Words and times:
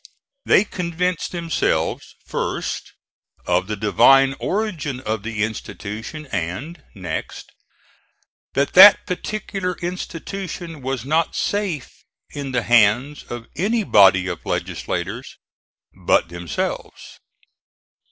They 0.47 0.63
convinced 0.65 1.31
themselves, 1.31 2.15
first, 2.25 2.93
of 3.45 3.67
the 3.67 3.75
divine 3.75 4.33
origin 4.39 4.99
of 5.01 5.21
the 5.21 5.43
institution 5.43 6.25
and, 6.31 6.83
next, 6.95 7.51
that 8.53 8.73
that 8.73 9.05
particular 9.05 9.77
institution 9.79 10.81
was 10.81 11.05
not 11.05 11.35
safe 11.35 12.03
in 12.31 12.51
the 12.51 12.63
hands 12.63 13.21
of 13.29 13.45
any 13.55 13.83
body 13.83 14.25
of 14.25 14.43
legislators 14.43 15.37
but 15.93 16.29
themselves. 16.29 17.19